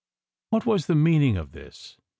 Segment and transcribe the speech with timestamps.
[0.49, 1.95] What was the meaning of this?